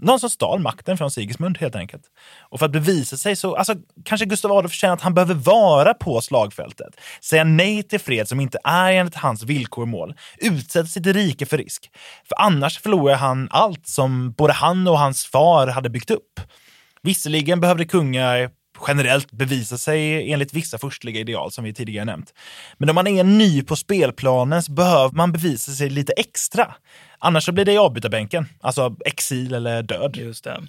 [0.00, 2.02] Någon som stal makten från Sigismund helt enkelt.
[2.48, 5.94] Och för att bevisa sig så, alltså kanske Gustav Adolf känner att han behöver vara
[5.94, 6.96] på slagfältet.
[7.20, 10.14] Säga nej till fred som inte är enligt hans villkor och mål.
[10.38, 11.90] Utsätta sitt rike för risk.
[12.28, 16.40] För annars förlorar han allt som både han och hans far hade byggt upp.
[17.02, 18.50] Visserligen behövde kungar
[18.88, 22.34] generellt bevisa sig enligt vissa förstliga ideal som vi tidigare nämnt.
[22.78, 26.74] Men om man är ny på spelplanen så behöver man bevisa sig lite extra.
[27.18, 30.16] Annars så blir det i avbytarbänken, alltså exil eller död.
[30.16, 30.62] Just det.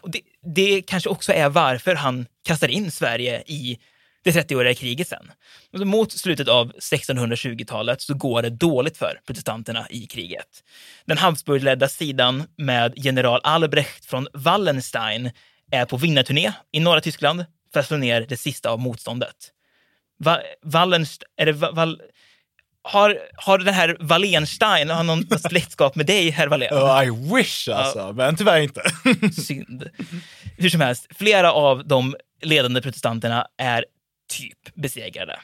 [0.00, 0.20] Och det,
[0.54, 3.78] det kanske också är varför han kastar in Sverige i
[4.22, 5.30] det 30-åriga kriget sen.
[5.72, 10.64] Alltså mot slutet av 1620-talet så går det dåligt för protestanterna i kriget.
[11.06, 15.30] Den Habsburgledda sidan med general Albrecht från Wallenstein
[15.70, 19.36] är på vinnarturné i norra Tyskland för att slå ner det sista av motståndet.
[20.18, 22.02] Va Wallenstein, är det Va Val
[22.82, 26.74] har, har den här Wallenstein har någon släktskap med dig, herr Wallén?
[26.74, 28.82] Oh, I wish alltså, men tyvärr inte.
[29.42, 29.90] Synd.
[30.56, 33.84] Hur som helst, flera av de ledande protestanterna är
[34.32, 35.40] typ besegrade.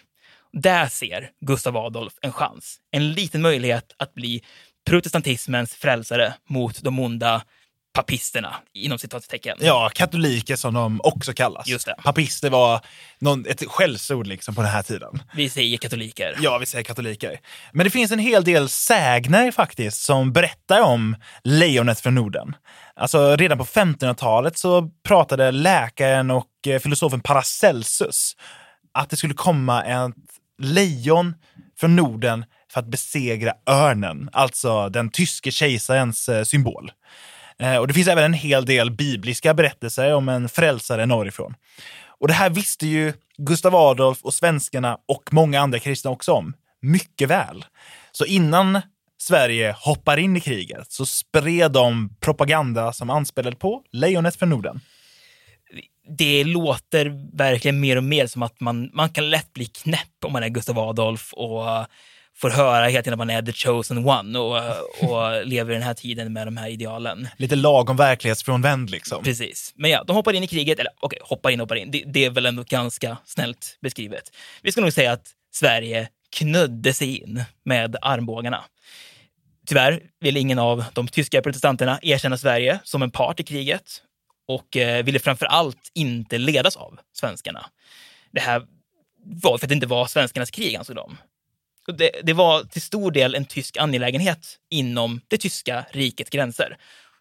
[0.52, 4.42] Där ser Gustav Adolf en chans, en liten möjlighet att bli
[4.86, 7.42] protestantismens frälsare mot de onda
[7.96, 9.58] papisterna, inom citattecken.
[9.60, 11.66] Ja, katoliker som de också kallas.
[11.66, 11.94] Just det.
[12.04, 12.80] Papister var
[13.18, 15.22] någon, ett skällsord liksom på den här tiden.
[15.34, 16.36] Vi säger katoliker.
[16.40, 17.40] Ja, vi säger katoliker.
[17.72, 22.56] Men det finns en hel del sägner faktiskt som berättar om lejonet från Norden.
[22.96, 28.36] Alltså redan på 1500-talet så pratade läkaren och eh, filosofen Paracelsus
[28.94, 30.14] att det skulle komma ett
[30.58, 31.34] lejon
[31.80, 36.90] från Norden för att besegra örnen, alltså den tyske kejsarens eh, symbol.
[37.60, 41.54] Eh, och det finns även en hel del bibliska berättelser om en frälsare norrifrån.
[42.18, 46.54] Och det här visste ju Gustav Adolf och svenskarna och många andra kristna också om
[46.82, 47.64] mycket väl.
[48.12, 48.80] Så innan
[49.18, 54.80] Sverige hoppar in i kriget så spred de propaganda som anspelade på lejonet från Norden.
[56.18, 60.32] Det låter verkligen mer och mer som att man, man kan lätt bli knäpp om
[60.32, 61.64] man är Gustav Adolf och
[62.36, 64.56] får höra hela tiden att man är the chosen one och,
[65.00, 67.28] och lever i den här tiden med de här idealen.
[67.36, 69.24] Lite lagom verklighetsfrånvänd liksom.
[69.24, 69.72] Precis.
[69.76, 71.90] Men ja, de hoppar in i kriget, eller okej, hoppar in, hoppar in.
[71.90, 74.32] Det, det är väl ändå ganska snällt beskrivet.
[74.62, 78.64] Vi ska nog säga att Sverige knödde sig in med armbågarna.
[79.66, 84.02] Tyvärr vill ingen av de tyska protestanterna erkänna Sverige som en part i kriget
[84.48, 87.66] och eh, ville framför allt inte ledas av svenskarna.
[88.32, 88.62] Det här
[89.24, 91.16] var för att det inte var svenskarnas krig, ansåg de.
[91.86, 96.76] Det, det var till stor del en tysk angelägenhet inom det tyska rikets gränser.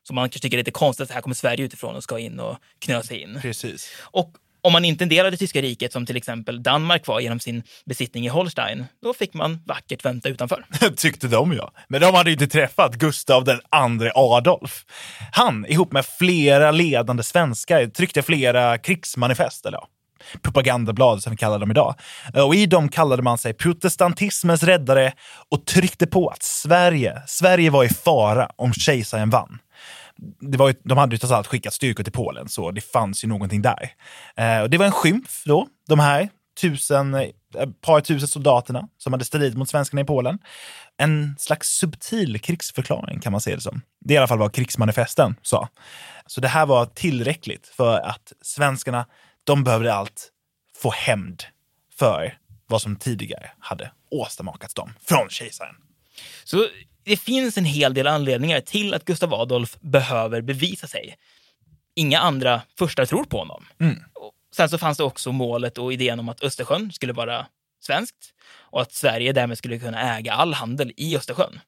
[0.08, 2.20] Så man kanske tycker det är lite konstigt att här kommer Sverige utifrån och ska
[2.20, 3.40] in och knö sig in.
[3.42, 3.92] Precis.
[4.02, 7.20] Och om man inte en del av det tyska riket, som till exempel Danmark var
[7.20, 10.66] genom sin besittning i Holstein, då fick man vackert vänta utanför.
[10.96, 11.72] Tyckte de ja.
[11.88, 14.86] Men de hade ju inte träffat Gustav den andre Adolf.
[15.32, 19.88] Han, ihop med flera ledande svenskar, tryckte flera krigsmanifest, eller ja,
[20.42, 21.96] propagandablad som vi kallar dem idag.
[22.34, 25.14] Eh, och i dem kallade man sig protestantismens räddare
[25.50, 29.60] och tryckte på att Sverige, Sverige var i fara om kejsaren vann.
[30.40, 33.24] Det var ju, de hade ju trots allt skickat styrkor till Polen, så det fanns
[33.24, 33.90] ju någonting där.
[34.38, 36.30] Eh, och det var en skymf då, de här
[36.62, 37.30] tusen, eh,
[37.82, 40.40] par tusen soldaterna som hade stridit mot svenskarna i Polen.
[40.98, 43.82] En slags subtil krigsförklaring kan man se det som.
[44.00, 45.70] Det är i alla fall vad krigsmanifesten sa.
[46.26, 49.06] Så det här var tillräckligt för att svenskarna,
[49.46, 50.32] de behövde allt
[50.78, 51.44] få hämnd
[51.96, 55.76] för vad som tidigare hade åstadmakats dem från kejsaren.
[56.44, 56.68] Så
[57.04, 61.18] det finns en hel del anledningar till att Gustav Adolf behöver bevisa sig.
[61.96, 63.66] Inga andra första tror på honom.
[63.80, 64.00] Mm.
[64.56, 67.46] Sen så fanns det också målet och idén om att Östersjön skulle vara
[67.80, 71.60] svenskt och att Sverige därmed skulle kunna äga all handel i Östersjön.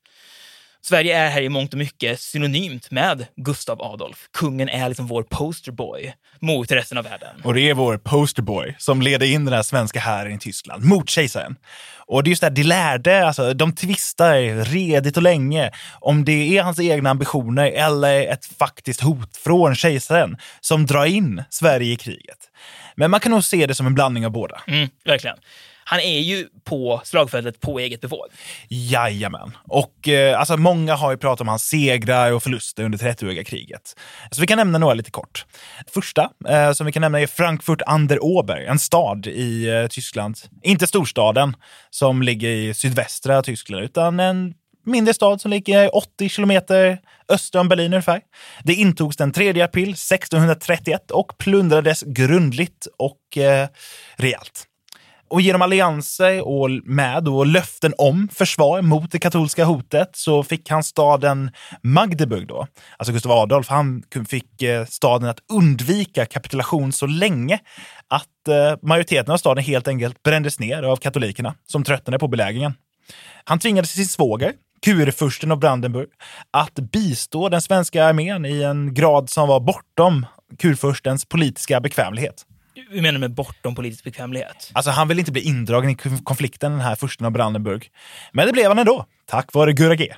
[0.90, 4.28] Sverige är här i mångt och mycket synonymt med Gustav Adolf.
[4.34, 7.42] Kungen är liksom vår posterboy mot resten av världen.
[7.44, 11.10] Och det är vår posterboy som leder in den här svenska hären i Tyskland mot
[11.10, 11.56] kejsaren.
[11.96, 16.26] Och det är just det här, de lärde, alltså, de tvistar redigt och länge om
[16.26, 21.94] det är hans egna ambitioner eller ett faktiskt hot från kejsaren som drar in Sverige
[21.94, 22.40] i kriget.
[22.96, 24.62] Men man kan nog se det som en blandning av båda.
[24.68, 25.38] Mm, verkligen.
[25.90, 28.26] Han är ju på slagfältet på eget bevåg.
[28.68, 29.58] Jajamän.
[29.64, 33.96] Och eh, alltså, många har ju pratat om hans segrar och förluster under 30-åriga kriget.
[34.32, 35.46] Så vi kan nämna några lite kort.
[35.94, 39.88] Första eh, som vi kan nämna är Frankfurt an der Ober, en stad i eh,
[39.88, 40.38] Tyskland.
[40.64, 41.56] Inte storstaden
[41.90, 44.54] som ligger i sydvästra Tyskland, utan en
[44.86, 48.22] mindre stad som ligger 80 kilometer öster om Berlin ungefär.
[48.64, 53.68] Det intogs den 3 april 1631 och plundrades grundligt och eh,
[54.16, 54.67] rejält.
[55.30, 60.70] Och genom allianser och med och löften om försvar mot det katolska hotet så fick
[60.70, 67.06] han staden Magdeburg då, alltså Gustav Adolf, han fick eh, staden att undvika kapitulation så
[67.06, 67.60] länge
[68.08, 72.74] att eh, majoriteten av staden helt enkelt brändes ner av katolikerna som tröttnade på belägringen.
[73.44, 76.08] Han tvingade sin svåger, kurfursten av Brandenburg,
[76.52, 80.26] att bistå den svenska armén i en grad som var bortom
[80.60, 82.46] kurfurstens politiska bekvämlighet.
[82.90, 84.72] Hur menar du med bortom politisk bekvämlighet?
[84.74, 87.90] Alltså han ville inte bli indragen i konflikten, den här fursten av Brandenburg.
[88.32, 90.14] Men det blev han ändå, tack vare Gurra G.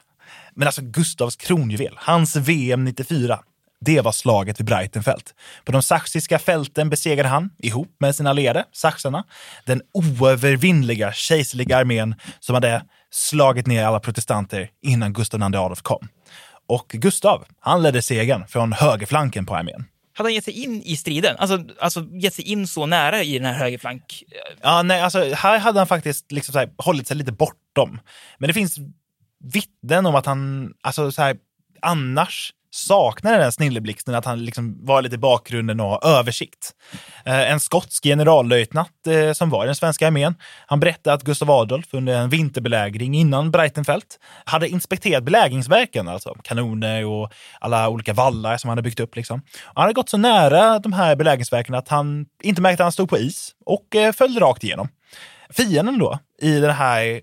[0.56, 3.40] Men alltså Gustavs kronjuvel, hans VM 94,
[3.82, 5.24] det var slaget vid Breitenfeld.
[5.66, 9.24] På de saxiska fälten besegrade han, ihop med sina allierade, saxarna,
[9.66, 16.08] den oövervinnliga kejserliga armén som hade slagit ner alla protestanter innan Gustav II Adolf kom.
[16.68, 19.86] Och Gustav, han ledde segern från högerflanken på armén.
[20.20, 21.36] Hade han gett sig in i striden?
[21.40, 24.24] Alltså, alltså gett sig in så nära i den här högerflank?
[24.62, 28.00] Ja, nej, alltså här hade han faktiskt liksom så här, hållit sig lite bortom.
[28.38, 28.78] Men det finns
[29.44, 31.38] vittnen om att han, alltså så här,
[31.82, 36.72] annars saknade den snilleblixten, att han liksom var lite i bakgrunden och översikt.
[37.26, 40.36] Eh, en skotsk generallöjtnant eh, som var i den svenska armén,
[40.68, 44.04] han berättade att Gustav Adolf under en vinterbelägring innan Breitenfeld
[44.46, 49.16] hade inspekterat belägringsverken, alltså kanoner och alla olika vallar som han hade byggt upp.
[49.16, 49.42] Liksom.
[49.64, 53.10] Han hade gått så nära de här belägringsverken att han inte märkte att han stod
[53.10, 54.90] på is och eh, föll rakt igenom.
[55.50, 57.22] Fienden då, i det här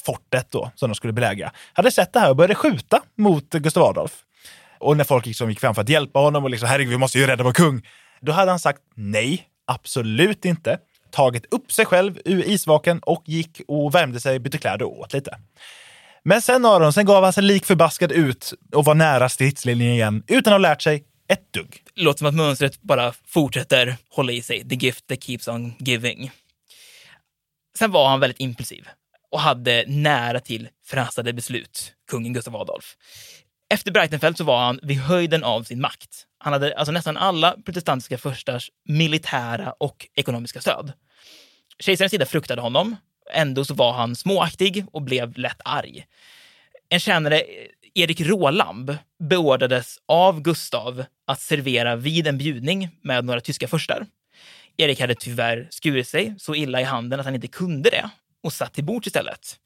[0.00, 3.82] fortet då, som de skulle belägra, hade sett det här och började skjuta mot Gustav
[3.82, 4.23] Adolf.
[4.84, 7.18] Och när folk liksom gick fram för att hjälpa honom och liksom, herregud, vi måste
[7.18, 7.86] ju rädda vår kung.
[8.20, 10.78] Då hade han sagt nej, absolut inte.
[11.10, 15.12] Tagit upp sig själv ur isvaken och gick och värmde sig, bytte kläder och åt
[15.12, 15.38] lite.
[16.24, 20.22] Men sen Aron, sen gav han sig lik förbaskad ut och var nära stridslinjen igen
[20.26, 21.82] utan att ha lärt sig ett dugg.
[21.94, 24.68] Låter som att mönstret bara fortsätter hålla i sig.
[24.68, 26.30] The gift that keeps on giving.
[27.78, 28.88] Sen var han väldigt impulsiv
[29.30, 32.96] och hade nära till förhastade beslut, kungen Gustav Adolf.
[33.68, 36.26] Efter Breitenfeld så var han vid höjden av sin makt.
[36.38, 40.92] Han hade alltså nästan alla protestantiska förstars militära och ekonomiska stöd.
[41.78, 42.96] Kejsarens sida fruktade honom
[43.32, 46.06] Ändå så var han småaktig och blev lätt arg.
[46.88, 47.42] En tjänare,
[47.94, 54.06] Erik Rålamb, beordrades av Gustav att servera vid en bjudning med några tyska furstar.
[54.76, 58.10] Erik hade tyvärr skurit sig så illa i handen att han inte kunde det
[58.42, 59.56] och satt till bords istället.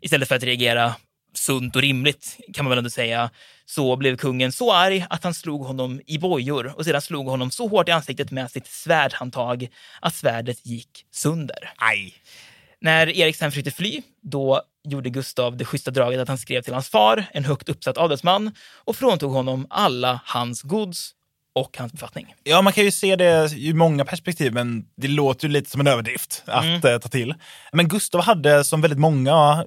[0.00, 0.94] Istället för att reagera
[1.34, 3.30] sunt och rimligt, kan man väl ändå säga,
[3.66, 7.50] så blev kungen så arg att han slog honom i bojor och sedan slog honom
[7.50, 9.68] så hårt i ansiktet med sitt svärdhandtag
[10.00, 11.72] att svärdet gick sönder.
[11.76, 12.14] Aj!
[12.80, 16.72] När Erik sen försökte fly, då gjorde Gustav det schyssta draget att han skrev till
[16.72, 18.52] hans far, en högt uppsatt adelsman,
[18.84, 21.10] och fråntog honom alla hans gods
[21.54, 22.34] och hans befattning.
[22.44, 25.80] Ja, man kan ju se det i många perspektiv, men det låter ju lite som
[25.80, 26.74] en överdrift att Mm.
[26.74, 27.34] eh, ta till.
[27.72, 29.64] Men Gustav hade, som väldigt många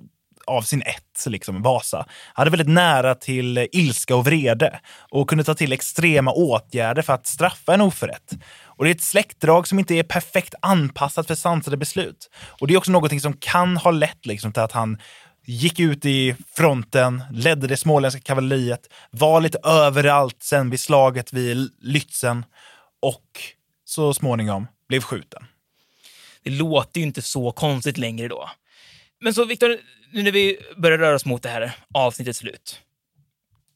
[0.47, 4.79] av sin ett, liksom Vasa, hade väldigt nära till ilska och vrede
[5.11, 8.33] och kunde ta till extrema åtgärder för att straffa en oförrätt.
[8.63, 12.29] Och det är ett släktdrag som inte är perfekt anpassat för sansade beslut.
[12.61, 14.97] Och det är också någonting som kan ha lett liksom, till att han
[15.45, 21.71] gick ut i fronten, ledde det småländska kavalleriet, var lite överallt sen vid slaget vid
[21.81, 22.43] Lützen
[23.01, 23.41] och
[23.85, 25.45] så småningom blev skjuten.
[26.43, 28.49] Det låter ju inte så konstigt längre då.
[29.26, 29.78] Men så Viktor,
[30.11, 32.80] nu när vi börjar röra oss mot det här avsnittets slut.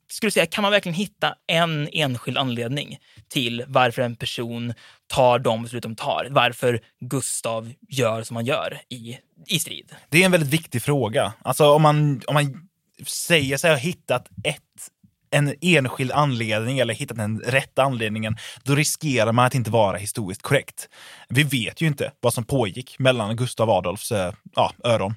[0.10, 4.74] Skulle du säga, kan man verkligen hitta en enskild anledning till varför en person
[5.08, 6.28] tar de beslut de tar?
[6.32, 9.96] Varför Gustav gör som han gör i, i strid?
[10.10, 11.34] Det är en väldigt viktig fråga.
[11.42, 12.70] Alltså om man, om man
[13.06, 14.92] säger sig ha hittat ett,
[15.32, 20.42] en enskild anledning eller hittat den rätta anledningen, då riskerar man att inte vara historiskt
[20.42, 20.90] korrekt.
[21.30, 25.16] Vi vet ju inte vad som pågick mellan Gustav Adolfs eh, ja, öron.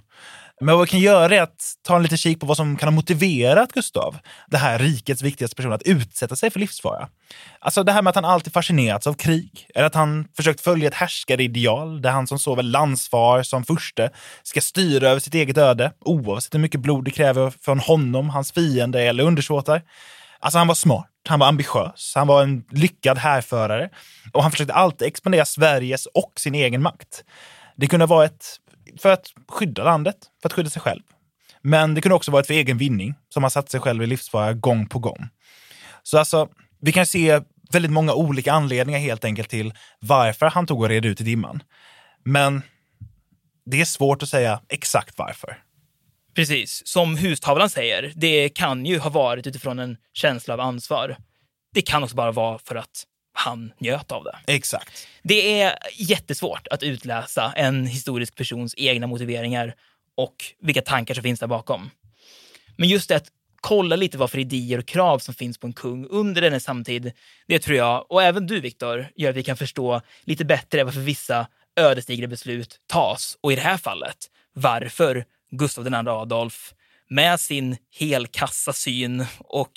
[0.62, 2.86] Men vad vi kan göra är att ta en liten kik på vad som kan
[2.86, 7.08] ha motiverat Gustav, det här rikets viktigaste person, att utsätta sig för livsfara.
[7.58, 10.88] Alltså det här med att han alltid fascinerats av krig, eller att han försökt följa
[10.88, 14.10] ett härskarideal där han som såväl landsfar som furste
[14.42, 18.52] ska styra över sitt eget öde, oavsett hur mycket blod det kräver från honom, hans
[18.52, 19.82] fiende eller undersåtar.
[20.40, 23.90] Alltså han var smart, han var ambitiös, han var en lyckad härförare
[24.32, 27.24] och han försökte alltid expandera Sveriges och sin egen makt.
[27.76, 28.58] Det kunde vara ett
[28.99, 31.03] för att skydda landet, för att skydda sig själv.
[31.62, 34.53] Men det kunde också vara för egen vinning som har satt sig själv i livsfara
[34.53, 35.28] gång på gång.
[36.03, 36.49] Så alltså,
[36.80, 37.40] vi kan se
[37.72, 41.62] väldigt många olika anledningar helt enkelt till varför han tog och red ut i dimman.
[42.24, 42.62] Men
[43.66, 45.59] det är svårt att säga exakt varför.
[46.34, 51.16] Precis, som hustavlan säger, det kan ju ha varit utifrån en känsla av ansvar.
[51.74, 54.39] Det kan också bara vara för att han njöt av det.
[54.47, 55.07] Exakt.
[55.22, 59.74] Det är jättesvårt att utläsa en historisk persons egna motiveringar
[60.16, 61.91] och vilka tankar som finns där bakom.
[62.76, 63.28] Men just det att
[63.61, 67.12] kolla lite vad för idéer och krav som finns på en kung under denna samtid,
[67.47, 71.01] det tror jag, och även du Viktor, gör att vi kan förstå lite bättre varför
[71.01, 73.39] vissa ödesdigra beslut tas.
[73.41, 74.16] Och i det här fallet,
[74.53, 76.74] varför Gustav II Adolf
[77.09, 79.72] med sin helkassa syn och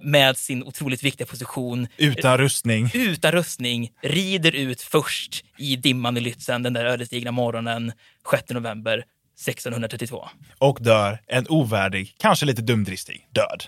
[0.00, 2.90] med sin otroligt viktiga position Utan rustning.
[2.94, 7.92] utan rustning rider ut först i dimman i Lützen den där ödesdigra morgonen
[8.30, 9.04] 6 november
[9.46, 10.28] 1632.
[10.58, 13.64] och dör en ovärdig, kanske lite dumdristig död.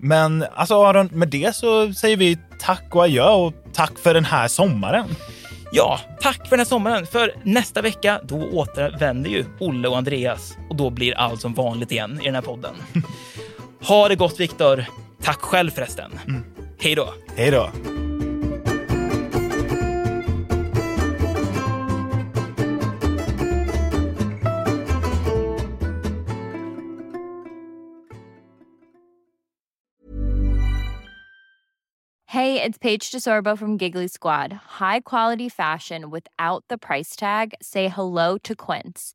[0.00, 4.24] Men alltså Aron, med det så säger vi tack och adjö och tack för den
[4.24, 5.08] här sommaren.
[5.72, 7.06] Ja, tack för den här sommaren.
[7.06, 11.92] För nästa vecka, då återvänder ju Olle och Andreas och då blir allt som vanligt
[11.92, 12.74] igen i den här podden.
[13.82, 14.84] Ha det gott Viktor.
[15.22, 16.10] Tack själv förresten.
[16.78, 17.14] Hej då.
[17.36, 17.70] Hej då.
[32.38, 34.52] Hey, it's Paige DeSorbo from Giggly Squad.
[34.80, 37.54] High quality fashion without the price tag.
[37.62, 39.14] Say hello to Quince.